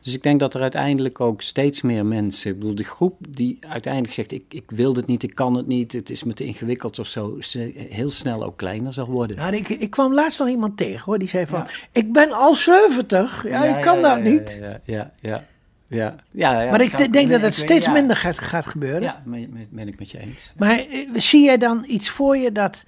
Dus 0.02 0.14
ik 0.14 0.22
denk 0.22 0.40
dat 0.40 0.54
er 0.54 0.60
uiteindelijk 0.60 1.20
ook 1.20 1.42
steeds 1.42 1.82
meer 1.82 2.06
mensen, 2.06 2.50
ik 2.50 2.58
bedoel, 2.58 2.74
de 2.74 2.84
groep 2.84 3.16
die 3.28 3.58
uiteindelijk 3.68 4.14
zegt: 4.14 4.32
ik, 4.32 4.44
ik 4.48 4.70
wil 4.70 4.94
het 4.94 5.06
niet, 5.06 5.22
ik 5.22 5.34
kan 5.34 5.56
het 5.56 5.66
niet, 5.66 5.92
het 5.92 6.10
is 6.10 6.24
me 6.24 6.32
te 6.32 6.44
ingewikkeld 6.44 6.98
of 6.98 7.06
zo, 7.06 7.38
heel 7.74 8.10
snel 8.10 8.44
ook 8.44 8.56
kleiner 8.56 8.92
zal 8.92 9.06
worden. 9.06 9.36
Nou, 9.36 9.54
ik, 9.56 9.68
ik 9.68 9.90
kwam 9.90 10.14
laatst 10.14 10.38
nog 10.38 10.48
iemand 10.48 10.76
tegen 10.76 11.04
hoor, 11.04 11.18
die 11.18 11.28
zei 11.28 11.46
van: 11.46 11.58
ja. 11.58 11.70
Ik 11.92 12.12
ben 12.12 12.32
al 12.32 12.54
70, 12.54 13.48
ja, 13.48 13.64
ja 13.64 13.76
ik 13.76 13.82
kan 13.82 14.00
ja, 14.00 14.14
dat 14.14 14.22
niet. 14.22 14.58
Ja, 14.60 14.80
ja, 14.84 15.12
ja. 15.20 15.44
Ja, 15.88 16.14
ja, 16.30 16.60
ja, 16.60 16.70
maar 16.70 16.80
ik 16.80 16.96
denk 16.96 17.14
ik, 17.14 17.28
dat 17.28 17.42
het 17.42 17.54
steeds 17.54 17.86
weet, 17.86 17.94
minder 17.94 18.16
gaat, 18.16 18.38
gaat 18.38 18.66
gebeuren. 18.66 19.02
Ja, 19.02 19.22
ben, 19.24 19.68
ben 19.70 19.88
ik 19.88 19.98
met 19.98 20.10
je 20.10 20.18
eens. 20.18 20.52
Maar 20.56 20.84
uh, 20.86 21.08
zie 21.12 21.44
jij 21.44 21.58
dan 21.58 21.84
iets 21.86 22.10
voor 22.10 22.36
je 22.36 22.52
dat, 22.52 22.84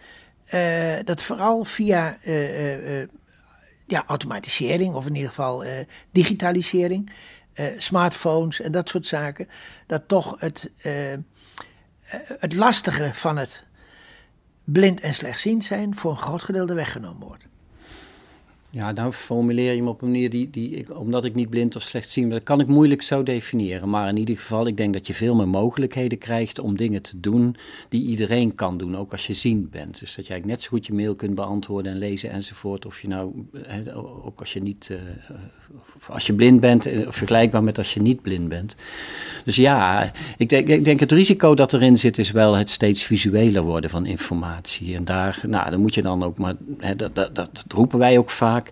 uh, 0.54 0.94
dat 1.04 1.22
vooral 1.22 1.64
via 1.64 2.18
uh, 2.24 2.34
ja, 3.86 4.04
automatisering 4.06 4.94
of 4.94 5.06
in 5.06 5.14
ieder 5.14 5.28
geval 5.28 5.64
uh, 5.64 5.70
digitalisering, 6.10 7.12
uh, 7.54 7.66
smartphones 7.76 8.60
en 8.60 8.72
dat 8.72 8.88
soort 8.88 9.06
zaken, 9.06 9.48
dat 9.86 10.08
toch 10.08 10.40
het, 10.40 10.70
uh, 10.86 11.14
het 12.38 12.54
lastige 12.54 13.10
van 13.14 13.36
het 13.36 13.64
blind 14.64 15.00
en 15.00 15.14
slechtziend 15.14 15.64
zijn 15.64 15.96
voor 15.96 16.10
een 16.10 16.16
groot 16.16 16.42
gedeelte 16.42 16.74
weggenomen 16.74 17.26
wordt. 17.26 17.46
Ja, 18.76 18.92
nou 18.92 19.12
formuleer 19.12 19.70
je 19.70 19.76
hem 19.76 19.88
op 19.88 20.02
een 20.02 20.10
manier 20.10 20.30
die, 20.30 20.50
die 20.50 20.70
ik, 20.70 20.98
omdat 20.98 21.24
ik 21.24 21.34
niet 21.34 21.50
blind 21.50 21.76
of 21.76 21.82
slecht 21.82 22.08
zie, 22.08 22.28
dat 22.28 22.42
kan 22.42 22.60
ik 22.60 22.66
moeilijk 22.66 23.02
zo 23.02 23.22
definiëren. 23.22 23.90
Maar 23.90 24.08
in 24.08 24.16
ieder 24.16 24.36
geval, 24.36 24.66
ik 24.66 24.76
denk 24.76 24.92
dat 24.92 25.06
je 25.06 25.14
veel 25.14 25.34
meer 25.34 25.48
mogelijkheden 25.48 26.18
krijgt 26.18 26.58
om 26.58 26.76
dingen 26.76 27.02
te 27.02 27.20
doen 27.20 27.56
die 27.88 28.06
iedereen 28.06 28.54
kan 28.54 28.78
doen, 28.78 28.96
ook 28.96 29.12
als 29.12 29.26
je 29.26 29.32
ziend 29.32 29.70
bent. 29.70 30.00
Dus 30.00 30.14
dat 30.14 30.26
jij 30.26 30.42
net 30.44 30.62
zo 30.62 30.68
goed 30.68 30.86
je 30.86 30.94
mail 30.94 31.14
kunt 31.14 31.34
beantwoorden 31.34 31.92
en 31.92 31.98
lezen 31.98 32.30
enzovoort. 32.30 32.86
Of 32.86 33.00
je 33.00 33.08
nou, 33.08 33.46
ook 34.24 34.40
als 34.40 34.52
je 34.52 34.62
niet, 34.62 34.88
uh, 34.92 34.98
als 36.08 36.26
je 36.26 36.34
blind 36.34 36.60
bent, 36.60 36.86
eh, 36.86 37.06
vergelijkbaar 37.08 37.64
met 37.64 37.78
als 37.78 37.94
je 37.94 38.00
niet 38.00 38.22
blind 38.22 38.48
bent. 38.48 38.76
Dus 39.44 39.56
ja, 39.56 40.10
ik 40.36 40.48
denk, 40.48 40.68
ik 40.68 40.84
denk 40.84 41.00
het 41.00 41.12
risico 41.12 41.54
dat 41.54 41.72
erin 41.72 41.98
zit 41.98 42.18
is 42.18 42.30
wel 42.30 42.56
het 42.56 42.70
steeds 42.70 43.04
visueler 43.04 43.62
worden 43.62 43.90
van 43.90 44.06
informatie. 44.06 44.94
En 44.94 45.04
daar, 45.04 45.40
nou, 45.46 45.70
dan 45.70 45.80
moet 45.80 45.94
je 45.94 46.02
dan 46.02 46.22
ook 46.22 46.38
maar, 46.38 46.54
hè, 46.78 46.96
dat, 46.96 47.14
dat, 47.14 47.34
dat 47.34 47.64
roepen 47.68 47.98
wij 47.98 48.18
ook 48.18 48.30
vaak. 48.30 48.65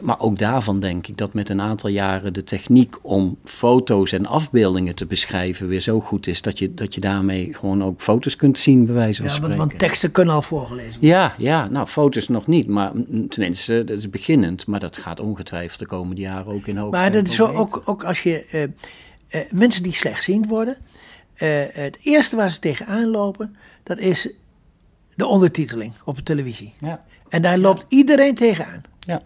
Maar 0.00 0.20
ook 0.20 0.38
daarvan 0.38 0.80
denk 0.80 1.06
ik 1.06 1.16
dat 1.16 1.34
met 1.34 1.48
een 1.48 1.60
aantal 1.60 1.90
jaren 1.90 2.32
de 2.32 2.44
techniek 2.44 2.96
om 3.02 3.38
foto's 3.44 4.12
en 4.12 4.26
afbeeldingen 4.26 4.94
te 4.94 5.06
beschrijven 5.06 5.68
weer 5.68 5.80
zo 5.80 6.00
goed 6.00 6.26
is 6.26 6.42
dat 6.42 6.58
je, 6.58 6.74
dat 6.74 6.94
je 6.94 7.00
daarmee 7.00 7.54
gewoon 7.54 7.84
ook 7.84 8.00
foto's 8.00 8.36
kunt 8.36 8.58
zien, 8.58 8.86
bij 8.86 8.94
wijze 8.94 9.20
van 9.20 9.30
ja, 9.30 9.36
spreken. 9.36 9.56
Want 9.56 9.78
teksten 9.78 10.10
kunnen 10.10 10.34
al 10.34 10.42
voorgelezen 10.42 10.90
worden. 10.90 11.08
Ja, 11.08 11.34
ja, 11.38 11.68
nou 11.68 11.86
foto's 11.86 12.28
nog 12.28 12.46
niet, 12.46 12.66
maar 12.66 12.92
tenminste, 13.28 13.84
dat 13.84 13.98
is 13.98 14.10
beginnend. 14.10 14.66
Maar 14.66 14.80
dat 14.80 14.96
gaat 14.96 15.20
ongetwijfeld 15.20 15.78
de 15.78 15.86
komende 15.86 16.20
jaren 16.20 16.52
ook 16.52 16.66
in 16.66 16.76
hoog 16.76 16.90
Maar 16.90 17.12
dat 17.12 17.28
is 17.28 17.34
zo, 17.34 17.46
ook, 17.46 17.82
ook 17.84 18.04
als 18.04 18.22
je 18.22 18.46
uh, 18.52 18.62
uh, 18.62 19.50
mensen 19.50 19.82
die 19.82 19.94
slechtziend 19.94 20.46
worden, 20.46 20.76
uh, 21.38 21.48
het 21.68 21.98
eerste 22.02 22.36
waar 22.36 22.50
ze 22.50 22.58
tegenaan 22.58 23.10
lopen, 23.10 23.56
dat 23.82 23.98
is 23.98 24.28
de 25.14 25.26
ondertiteling 25.26 25.92
op 26.04 26.16
de 26.16 26.22
televisie. 26.22 26.72
Ja. 26.78 27.04
En 27.28 27.42
daar 27.42 27.58
loopt 27.58 27.84
iedereen 27.88 28.34
tegenaan. 28.34 28.82
Ja. 29.06 29.22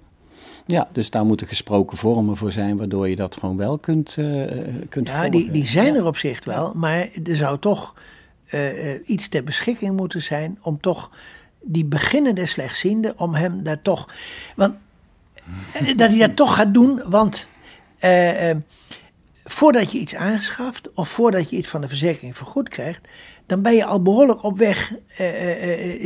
Ja, 0.67 0.89
dus 0.93 1.11
daar 1.11 1.25
moeten 1.25 1.47
gesproken 1.47 1.97
vormen 1.97 2.37
voor 2.37 2.53
zijn, 2.53 2.77
waardoor 2.77 3.09
je 3.09 3.17
dat 3.17 3.37
gewoon 3.37 3.57
wel 3.57 3.79
kunt, 3.79 4.17
uh, 4.19 4.75
kunt 4.89 5.09
Ja, 5.09 5.29
die, 5.29 5.51
die 5.51 5.67
zijn 5.67 5.95
er 5.95 6.07
op 6.07 6.17
zich 6.17 6.45
wel, 6.45 6.73
maar 6.75 7.09
er 7.25 7.37
zou 7.37 7.59
toch 7.59 7.95
uh, 8.51 8.85
uh, 8.85 9.01
iets 9.05 9.29
ter 9.29 9.45
beschikking 9.45 9.97
moeten 9.97 10.23
zijn 10.23 10.59
om 10.63 10.81
toch 10.81 11.11
die 11.63 11.85
beginnende 11.85 12.47
slechtziende, 12.47 13.15
om 13.17 13.35
hem 13.35 13.63
daar 13.63 13.83
toch. 13.83 14.09
Want, 14.57 14.75
dat 15.97 16.11
hij 16.11 16.19
dat 16.19 16.37
toch 16.37 16.55
gaat 16.55 16.75
doen, 16.75 17.03
want 17.05 17.49
voordat 19.45 19.93
je 19.93 19.99
iets 19.99 20.15
aanschaft 20.15 20.93
of 20.95 21.09
voordat 21.09 21.51
je 21.51 21.57
iets 21.57 21.69
van 21.69 21.81
de 21.81 21.89
verzekering 21.89 22.37
vergoed 22.37 22.69
krijgt, 22.69 23.09
dan 23.51 23.63
ben 23.63 23.75
je 23.75 23.85
al 23.85 24.03
behoorlijk 24.03 24.43
op 24.43 24.59
weg 24.59 24.93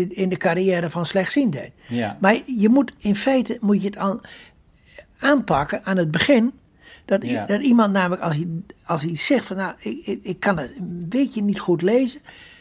in 0.08 0.28
de 0.28 0.36
carrière 0.36 0.90
van 0.90 1.06
slechtziendheid. 1.06 1.72
Ja. 1.88 2.18
Maar 2.20 2.38
je 2.46 2.68
moet 2.68 2.92
in 2.98 3.16
feite 3.16 3.58
moet 3.60 3.80
je 3.80 3.86
het 3.86 3.98
al 3.98 4.20
aanpakken 5.18 5.84
aan 5.84 5.96
het 5.96 6.10
begin. 6.10 6.52
Dat, 7.04 7.24
dat 7.46 7.62
iemand 7.62 7.92
namelijk, 7.92 8.22
als 8.22 8.36
hij, 8.36 8.48
als 8.84 9.02
hij 9.02 9.16
zegt 9.16 9.46
van 9.46 9.56
nou, 9.56 9.74
ik, 9.78 10.06
ik, 10.06 10.18
ik, 10.22 10.40
kan 10.40 10.58
het 10.58 10.72
een 10.78 11.08
beetje 11.08 11.42
niet 11.42 11.60
goed 11.60 11.82
lezen, 11.82 12.20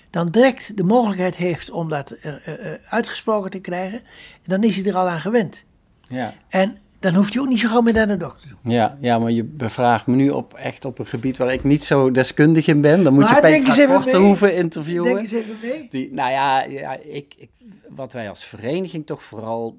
dan 0.10 0.30
direct 0.30 0.78
de 0.78 0.84
mogelijkheid 0.84 1.36
heeft 1.36 1.70
om 1.70 1.90
dat 1.90 2.16
uh, 2.26 2.34
uitgesproken 2.90 3.52
te 3.52 3.60
krijgen, 3.60 4.02
dan 4.46 4.64
is 4.64 4.76
hij 4.76 4.86
er 4.86 4.98
al 4.98 5.10
aan 5.10 5.22
gewend. 5.22 5.64
Ja. 6.08 6.34
En 6.50 6.78
dan 7.04 7.14
hoeft 7.14 7.34
hij 7.34 7.42
ook 7.42 7.50
niet 7.50 7.60
zo 7.60 7.68
gauw 7.68 7.82
meer 7.82 7.94
naar 7.94 8.08
de 8.08 8.18
dokter. 8.18 8.56
Ja, 8.64 8.98
ja, 9.00 9.20
maar 9.20 9.32
je 9.32 9.44
bevraagt 9.44 10.08
me 10.08 10.16
nu 10.16 10.30
op, 10.30 10.54
echt 10.54 10.86
op 10.86 11.00
een 11.00 11.06
gebied 11.06 11.38
waar 11.38 11.54
ik 11.54 11.64
niet 11.64 11.84
zo 11.84 12.12
deskundig 12.12 12.68
in 12.68 12.82
ben. 12.82 13.04
Dan 13.04 13.14
moet 13.14 13.24
maar 13.24 13.50
je 13.50 13.62
Petra 13.62 13.86
Kortehoeven 13.86 14.56
interviewen. 14.56 15.04
Denk 15.04 15.20
eens 15.20 15.32
even 15.32 15.56
mee. 15.62 15.88
Die, 15.90 16.14
nou 16.14 16.32
ja, 16.32 16.64
ja 16.64 16.98
ik, 17.02 17.34
ik, 17.38 17.50
wat 17.90 18.14
wij 18.14 18.30
als 18.30 18.46
vereniging 18.46 19.06
toch 19.06 19.24
vooral 19.24 19.78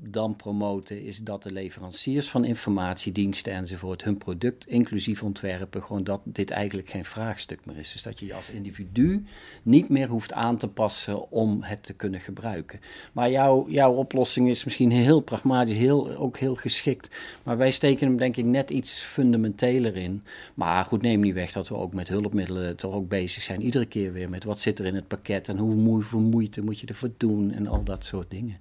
dan 0.00 0.36
promoten, 0.36 1.02
is 1.02 1.18
dat 1.18 1.42
de 1.42 1.52
leveranciers 1.52 2.30
van 2.30 2.44
informatiediensten 2.44 3.52
enzovoort 3.52 4.04
hun 4.04 4.18
product 4.18 4.66
inclusief 4.66 5.22
ontwerpen, 5.22 5.82
gewoon 5.82 6.04
dat 6.04 6.20
dit 6.24 6.50
eigenlijk 6.50 6.90
geen 6.90 7.04
vraagstuk 7.04 7.60
meer 7.64 7.78
is. 7.78 7.92
Dus 7.92 8.02
dat 8.02 8.18
je 8.18 8.26
je 8.26 8.34
als 8.34 8.50
individu 8.50 9.24
niet 9.62 9.88
meer 9.88 10.08
hoeft 10.08 10.32
aan 10.32 10.56
te 10.56 10.68
passen 10.68 11.30
om 11.30 11.62
het 11.62 11.82
te 11.82 11.92
kunnen 11.92 12.20
gebruiken. 12.20 12.80
Maar 13.12 13.30
jouw, 13.30 13.68
jouw 13.68 13.92
oplossing 13.92 14.48
is 14.48 14.64
misschien 14.64 14.90
heel 14.90 15.20
pragmatisch, 15.20 15.76
heel, 15.76 16.16
ook 16.16 16.38
heel 16.38 16.54
geschikt. 16.54 17.16
Maar 17.42 17.56
wij 17.56 17.70
steken 17.70 18.06
hem 18.06 18.16
denk 18.16 18.36
ik 18.36 18.44
net 18.44 18.70
iets 18.70 19.00
fundamenteler 19.00 19.96
in. 19.96 20.22
Maar 20.54 20.84
goed, 20.84 21.02
neem 21.02 21.20
niet 21.20 21.34
weg 21.34 21.52
dat 21.52 21.68
we 21.68 21.74
ook 21.74 21.94
met 21.94 22.08
hulpmiddelen 22.08 22.76
toch 22.76 22.94
ook 22.94 23.08
bezig 23.08 23.42
zijn. 23.42 23.62
Iedere 23.62 23.86
keer 23.86 24.12
weer 24.12 24.28
met 24.28 24.44
wat 24.44 24.60
zit 24.60 24.78
er 24.78 24.86
in 24.86 24.94
het 24.94 25.08
pakket 25.08 25.48
en 25.48 25.58
hoeveel 25.58 26.20
moeite 26.20 26.62
moet 26.62 26.80
je 26.80 26.86
ervoor 26.86 27.10
doen 27.16 27.52
en 27.52 27.66
al 27.66 27.84
dat 27.84 28.04
soort 28.04 28.30
dingen. 28.30 28.56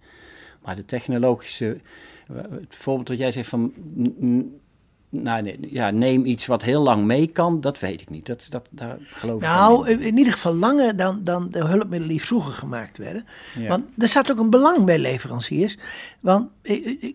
Maar 0.67 0.75
de 0.75 0.85
technologische, 0.85 1.77
het 2.33 2.75
voorbeeld 2.75 3.07
dat 3.07 3.17
jij 3.17 3.31
zegt 3.31 3.49
van, 3.49 3.73
nou, 5.09 5.41
nee, 5.41 5.57
ja, 5.61 5.91
neem 5.91 6.25
iets 6.25 6.45
wat 6.45 6.63
heel 6.63 6.81
lang 6.81 7.05
mee 7.05 7.27
kan, 7.27 7.61
dat 7.61 7.79
weet 7.79 8.01
ik 8.01 8.09
niet. 8.09 8.25
Dat, 8.25 8.47
dat, 8.49 8.67
daar 8.71 8.97
geloof 9.01 9.41
nou, 9.41 9.89
ik 9.89 9.99
in 9.99 10.17
ieder 10.17 10.33
geval 10.33 10.53
langer 10.53 10.95
dan, 10.95 11.23
dan 11.23 11.49
de 11.49 11.63
hulpmiddelen 11.63 12.07
die 12.07 12.21
vroeger 12.21 12.53
gemaakt 12.53 12.97
werden. 12.97 13.25
Want 13.67 13.85
er 13.97 14.07
staat 14.07 14.31
ook 14.31 14.37
een 14.37 14.49
belang 14.49 14.85
bij 14.85 14.99
leveranciers. 14.99 15.77
Want 16.19 16.49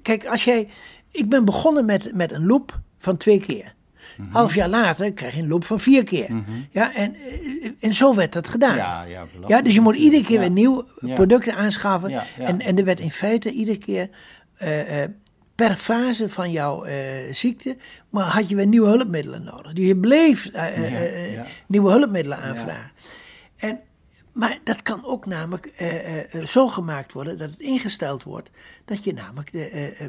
kijk, 0.03 0.27
als 0.27 0.45
jij, 0.45 0.69
ik 1.11 1.29
ben 1.29 1.45
begonnen 1.45 1.85
met, 1.85 2.15
met 2.15 2.33
een 2.33 2.47
loop 2.47 2.81
van 2.99 3.17
twee 3.17 3.41
keer. 3.41 3.75
Mm 4.17 4.29
Half 4.33 4.55
jaar 4.55 4.69
later 4.69 5.13
krijg 5.13 5.35
je 5.35 5.43
een 5.43 5.49
loop 5.49 5.65
van 5.65 5.81
vier 5.81 6.05
keer. 6.05 6.33
Mhm. 6.35 6.51
ja, 6.71 6.95
en, 6.95 7.15
eh, 7.15 7.71
en 7.81 7.93
zo 7.93 8.15
werd 8.15 8.33
dat 8.33 8.49
gedaan. 8.49 8.77
Ja, 8.77 9.03
ja, 9.03 9.27
ja 9.47 9.63
dus 9.63 9.75
je 9.75 9.81
moet 9.81 9.95
iedere 9.95 10.23
keer 10.23 10.39
weer 10.39 10.51
nieuwe 10.51 10.85
producten 11.15 11.55
aanschaffen. 11.55 12.23
En, 12.39 12.61
en 12.61 12.79
er 12.79 12.85
werd 12.85 13.01
in 13.01 13.11
feite 13.11 13.51
iedere 13.51 13.79
keer 13.79 14.09
uh, 14.63 15.01
uh, 15.01 15.05
per 15.55 15.77
fase 15.77 16.29
van 16.29 16.51
jouw 16.51 16.87
ziekte, 17.31 17.77
maar 18.11 18.25
had 18.25 18.49
je 18.49 18.57
weer 18.57 18.67
nieuwe 18.67 18.89
hulpmiddelen 18.89 19.45
nodig. 19.45 19.73
Dus 19.73 19.87
je 19.87 19.97
bleef 19.97 20.51
nieuwe 21.67 21.91
hulpmiddelen 21.91 22.39
aanvragen. 22.39 22.91
En, 23.57 23.81
maar 24.33 24.59
dat 24.65 24.83
kan 24.83 25.05
ook 25.05 25.27
namelijk 25.27 25.73
zo 26.45 26.69
gemaakt 26.69 27.13
worden 27.13 27.37
dat 27.37 27.51
het 27.51 27.61
ingesteld 27.61 28.23
wordt 28.23 28.51
dat 28.85 29.05
je 29.05 29.13
namelijk 29.13 29.53
de 29.53 29.95
uh, 30.01 30.07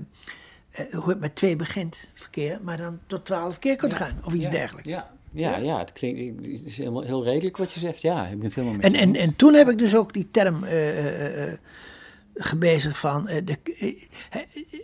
hoe 0.92 1.10
het 1.10 1.20
met 1.20 1.36
twee 1.36 1.56
begint, 1.56 2.12
verkeer, 2.13 2.60
maar 2.62 2.77
dan 2.77 3.00
tot 3.08 3.25
twaalf 3.25 3.60
keer 3.60 3.75
kunt 3.75 3.94
gaan 3.94 4.20
of 4.24 4.34
iets 4.34 4.50
dergelijks. 4.50 4.89
Ja, 4.89 5.12
ja, 5.32 5.58
ja, 5.58 5.80
het 5.80 5.92
klinkt 5.92 6.46
het 6.46 6.65
is 6.65 6.77
helemaal 6.77 7.01
heel 7.01 7.24
redelijk 7.24 7.58
wat 7.58 7.72
je 7.72 7.80
zegt. 7.80 8.01
Ja, 8.01 8.27
ik 8.27 8.36
ben 8.36 8.46
het 8.46 8.56
helemaal 8.56 8.77
mee. 8.77 8.86
En, 8.86 8.96
en, 8.96 9.15
en 9.15 9.36
toen 9.36 9.53
heb 9.53 9.70
ik 9.70 9.77
dus 9.77 9.96
ook 9.96 10.13
die 10.13 10.27
term 10.32 10.63
uh, 10.63 11.48
uh, 11.48 11.53
gebezigd 12.36 12.98
van 12.98 13.25
de, 13.25 13.58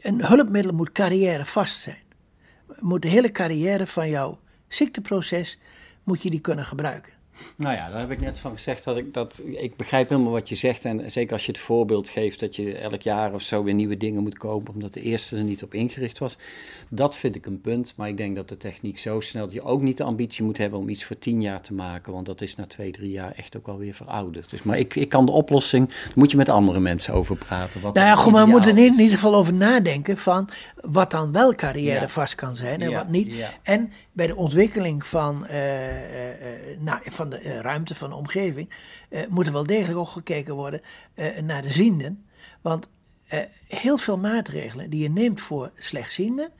een 0.01 0.25
hulpmiddel 0.25 0.73
moet 0.73 0.91
carrière 0.91 1.45
vast 1.45 1.81
zijn. 1.81 2.03
Moet 2.79 3.01
de 3.01 3.07
hele 3.07 3.31
carrière 3.31 3.87
van 3.87 4.09
jouw 4.09 4.39
ziekteproces 4.67 5.59
moet 6.03 6.21
je 6.21 6.29
die 6.29 6.41
kunnen 6.41 6.65
gebruiken. 6.65 7.13
Nou 7.55 7.75
ja, 7.75 7.89
daar 7.89 7.99
heb 7.99 8.11
ik 8.11 8.21
net 8.21 8.39
van 8.39 8.51
gezegd 8.51 8.83
dat 8.83 8.97
ik 8.97 9.13
dat. 9.13 9.41
Ik 9.45 9.75
begrijp 9.75 10.09
helemaal 10.09 10.31
wat 10.31 10.49
je 10.49 10.55
zegt. 10.55 10.85
En 10.85 11.11
zeker 11.11 11.33
als 11.33 11.45
je 11.45 11.51
het 11.51 11.61
voorbeeld 11.61 12.09
geeft 12.09 12.39
dat 12.39 12.55
je 12.55 12.77
elk 12.77 13.01
jaar 13.01 13.33
of 13.33 13.41
zo 13.41 13.63
weer 13.63 13.73
nieuwe 13.73 13.97
dingen 13.97 14.23
moet 14.23 14.37
kopen. 14.37 14.73
omdat 14.73 14.93
de 14.93 15.01
eerste 15.01 15.37
er 15.37 15.43
niet 15.43 15.63
op 15.63 15.73
ingericht 15.73 16.19
was. 16.19 16.37
Dat 16.89 17.17
vind 17.17 17.35
ik 17.35 17.45
een 17.45 17.61
punt. 17.61 17.93
Maar 17.95 18.07
ik 18.07 18.17
denk 18.17 18.35
dat 18.35 18.49
de 18.49 18.57
techniek 18.57 18.97
zo 18.97 19.19
snel. 19.19 19.45
dat 19.45 19.53
je 19.53 19.61
ook 19.61 19.81
niet 19.81 19.97
de 19.97 20.03
ambitie 20.03 20.43
moet 20.43 20.57
hebben 20.57 20.79
om 20.79 20.89
iets 20.89 21.03
voor 21.03 21.19
tien 21.19 21.41
jaar 21.41 21.61
te 21.61 21.73
maken. 21.73 22.13
Want 22.13 22.25
dat 22.25 22.41
is 22.41 22.55
na 22.55 22.67
twee, 22.67 22.91
drie 22.91 23.11
jaar 23.11 23.33
echt 23.35 23.57
ook 23.57 23.67
alweer 23.67 23.93
verouderd. 23.93 24.49
Dus, 24.49 24.63
maar 24.63 24.79
ik, 24.79 24.95
ik 24.95 25.09
kan 25.09 25.25
de 25.25 25.31
oplossing. 25.31 25.87
Daar 25.87 26.11
moet 26.15 26.31
je 26.31 26.37
met 26.37 26.49
andere 26.49 26.79
mensen 26.79 27.13
over 27.13 27.35
praten. 27.35 27.81
Wat 27.81 27.93
nou 27.93 28.07
ja, 28.07 28.15
goed, 28.15 28.31
maar 28.31 28.45
we 28.45 28.51
moeten 28.51 28.77
er 28.77 28.85
in 28.85 28.99
ieder 28.99 29.15
geval 29.15 29.35
over 29.35 29.53
nadenken. 29.53 30.17
van 30.17 30.49
wat 30.81 31.11
dan 31.11 31.31
wel 31.31 31.55
carrière 31.55 32.09
vast 32.09 32.35
kan 32.35 32.55
zijn 32.55 32.81
en 32.81 32.93
wat 32.93 33.07
niet. 33.07 33.45
En 33.63 33.91
bij 34.11 34.27
de 34.27 34.35
ontwikkeling 34.35 35.05
van, 35.05 35.45
uh, 35.49 36.71
uh, 36.71 36.79
nou, 36.79 37.01
van 37.05 37.29
de 37.29 37.61
ruimte, 37.61 37.95
van 37.95 38.09
de 38.09 38.15
omgeving, 38.15 38.69
moet 39.29 39.45
er 39.45 39.53
wel 39.53 39.65
degelijk 39.65 39.97
ook 39.97 40.07
gekeken 40.07 40.55
worden 40.55 40.81
naar 41.41 41.61
de 41.61 41.71
zienden. 41.71 42.25
Want 42.61 42.89
heel 43.67 43.97
veel 43.97 44.17
maatregelen 44.17 44.89
die 44.89 45.01
je 45.01 45.09
neemt 45.09 45.41
voor 45.41 45.71
slechtzienden, 45.75 46.51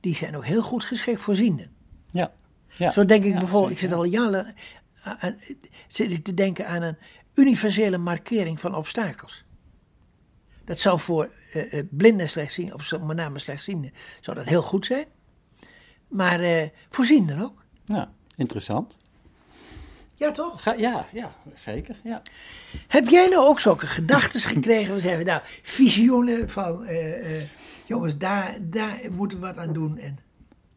die 0.00 0.14
zijn 0.14 0.36
ook 0.36 0.44
heel 0.44 0.62
goed 0.62 0.84
geschikt 0.84 1.20
voor 1.20 1.34
zienden. 1.34 1.70
Ja. 2.10 2.32
ja. 2.72 2.90
Zo 2.90 3.04
denk 3.04 3.24
ik 3.24 3.38
bijvoorbeeld, 3.38 3.72
ik 3.72 3.78
zit 3.78 3.92
al 3.92 4.04
jaren 4.04 4.54
aan, 5.02 5.36
zit 5.88 6.12
ik 6.12 6.24
te 6.24 6.34
denken 6.34 6.68
aan 6.68 6.82
een 6.82 6.96
universele 7.34 7.98
markering 7.98 8.60
van 8.60 8.74
obstakels. 8.74 9.43
Dat 10.64 10.78
zou 10.78 11.00
voor 11.00 11.30
uh, 11.54 11.82
blinden 11.90 12.28
slechtzienden, 12.28 12.74
of 12.74 13.00
met 13.00 13.16
name 13.16 13.38
slechtzienden, 13.38 13.92
zou 14.20 14.36
dat 14.36 14.46
heel 14.46 14.62
goed 14.62 14.86
zijn. 14.86 15.06
Maar 16.08 16.40
uh, 16.40 16.62
voorzienden 16.90 17.40
ook. 17.40 17.64
Ja, 17.84 18.12
interessant. 18.36 18.96
Ja, 20.14 20.30
toch? 20.30 20.76
ja, 20.76 21.06
ja, 21.12 21.30
zeker. 21.54 21.96
Ja. 22.04 22.22
Heb 22.88 23.08
jij 23.08 23.28
nou 23.28 23.46
ook 23.46 23.60
zulke 23.60 23.86
gedachten 23.86 24.40
gekregen? 24.54 24.94
We 24.94 25.00
zeggen, 25.00 25.24
nou, 25.24 25.42
visioenen 25.62 26.50
van, 26.50 26.88
uh, 26.88 27.42
jongens, 27.84 28.18
daar, 28.18 28.56
daar 28.60 28.98
moeten 29.10 29.40
we 29.40 29.46
wat 29.46 29.58
aan 29.58 29.72
doen. 29.72 29.98
En... 29.98 30.18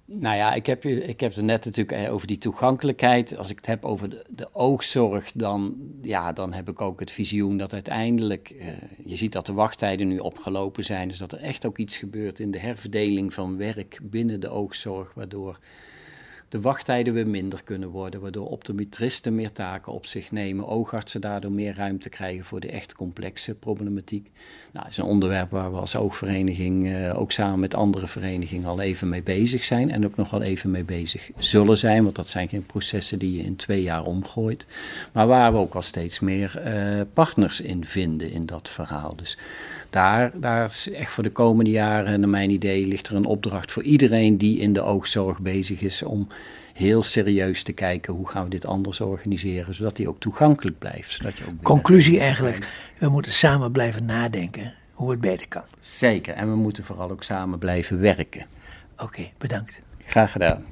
Nou 0.09 0.35
ja, 0.35 0.53
ik 0.53 0.65
heb, 0.65 0.85
ik 0.85 1.19
heb 1.19 1.35
het 1.35 1.45
net 1.45 1.65
natuurlijk 1.65 2.03
eh, 2.03 2.13
over 2.13 2.27
die 2.27 2.37
toegankelijkheid. 2.37 3.37
Als 3.37 3.49
ik 3.49 3.55
het 3.55 3.65
heb 3.65 3.85
over 3.85 4.09
de, 4.09 4.25
de 4.29 4.53
oogzorg, 4.53 5.31
dan, 5.31 5.75
ja, 6.01 6.33
dan 6.33 6.53
heb 6.53 6.69
ik 6.69 6.81
ook 6.81 6.99
het 6.99 7.11
visioen 7.11 7.57
dat 7.57 7.73
uiteindelijk... 7.73 8.53
Uh, 8.59 8.67
je 9.05 9.15
ziet 9.15 9.31
dat 9.31 9.45
de 9.45 9.53
wachttijden 9.53 10.07
nu 10.07 10.19
opgelopen 10.19 10.83
zijn. 10.83 11.07
Dus 11.07 11.17
dat 11.17 11.31
er 11.31 11.39
echt 11.39 11.65
ook 11.65 11.77
iets 11.77 11.97
gebeurt 11.97 12.39
in 12.39 12.51
de 12.51 12.59
herverdeling 12.59 13.33
van 13.33 13.57
werk 13.57 13.99
binnen 14.01 14.39
de 14.39 14.49
oogzorg... 14.49 15.13
waardoor 15.13 15.59
de 16.49 16.61
wachttijden 16.61 17.13
weer 17.13 17.27
minder 17.27 17.63
kunnen 17.63 17.89
worden, 17.89 18.21
waardoor 18.21 18.47
optometristen 18.47 19.35
meer 19.35 19.51
taken 19.51 19.91
op 19.91 20.05
zich 20.05 20.31
nemen, 20.31 20.67
oogartsen 20.67 21.21
daardoor 21.21 21.51
meer 21.51 21.75
ruimte 21.75 22.09
krijgen 22.09 22.45
voor 22.45 22.59
de 22.59 22.71
echt 22.71 22.93
complexe 22.93 23.55
problematiek. 23.55 24.29
Nou, 24.71 24.85
dat 24.85 24.91
is 24.91 24.97
een 24.97 25.03
onderwerp 25.03 25.51
waar 25.51 25.71
we 25.71 25.77
als 25.77 25.95
oogvereniging 25.95 26.87
uh, 26.87 27.19
ook 27.19 27.31
samen 27.31 27.59
met 27.59 27.75
andere 27.75 28.07
verenigingen 28.07 28.67
al 28.67 28.81
even 28.81 29.09
mee 29.09 29.23
bezig 29.23 29.63
zijn 29.63 29.91
en 29.91 30.05
ook 30.05 30.15
nog 30.15 30.29
wel 30.29 30.41
even 30.41 30.71
mee 30.71 30.83
bezig 30.83 31.29
zullen 31.37 31.77
zijn, 31.77 32.03
want 32.03 32.15
dat 32.15 32.29
zijn 32.29 32.49
geen 32.49 32.65
processen 32.65 33.19
die 33.19 33.37
je 33.37 33.43
in 33.43 33.55
twee 33.55 33.81
jaar 33.81 34.03
omgooit, 34.03 34.67
maar 35.11 35.27
waar 35.27 35.51
we 35.51 35.57
ook 35.57 35.73
al 35.73 35.81
steeds 35.81 36.19
meer 36.19 36.61
uh, 36.65 37.01
partners 37.13 37.61
in 37.61 37.85
vinden 37.85 38.31
in 38.31 38.45
dat 38.45 38.69
verhaal. 38.69 39.15
Dus 39.15 39.37
daar, 39.89 40.31
daar 40.35 40.65
is 40.65 40.91
echt 40.91 41.11
voor 41.11 41.23
de 41.23 41.31
komende 41.31 41.71
jaren, 41.71 42.19
naar 42.19 42.29
mijn 42.29 42.49
idee, 42.49 42.87
ligt 42.87 43.07
er 43.07 43.15
een 43.15 43.25
opdracht 43.25 43.71
voor 43.71 43.83
iedereen 43.83 44.37
die 44.37 44.59
in 44.59 44.73
de 44.73 44.81
oogzorg 44.81 45.39
bezig 45.39 45.81
is 45.81 46.03
om 46.03 46.27
heel 46.73 47.03
serieus 47.03 47.63
te 47.63 47.71
kijken 47.71 48.13
hoe 48.13 48.27
gaan 48.27 48.43
we 48.43 48.49
dit 48.49 48.65
anders 48.65 49.01
organiseren, 49.01 49.75
zodat 49.75 49.95
die 49.95 50.09
ook 50.09 50.19
toegankelijk 50.19 50.79
blijft. 50.79 51.11
Zodat 51.11 51.37
je 51.37 51.43
ook 51.47 51.63
Conclusie 51.63 52.19
eigenlijk, 52.19 52.67
we 52.97 53.09
moeten 53.09 53.31
samen 53.31 53.71
blijven 53.71 54.05
nadenken 54.05 54.73
hoe 54.93 55.11
het 55.11 55.21
beter 55.21 55.47
kan. 55.47 55.63
Zeker, 55.79 56.33
en 56.33 56.49
we 56.49 56.55
moeten 56.55 56.83
vooral 56.83 57.11
ook 57.11 57.23
samen 57.23 57.59
blijven 57.59 57.99
werken. 57.99 58.45
Oké, 58.97 59.29
bedankt. 59.37 59.81
Graag 60.05 60.31
gedaan. 60.31 60.65